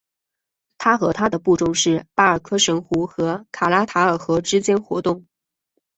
[0.79, 5.27] 他和他的部众是巴尔喀什湖和卡拉塔尔河之间活动。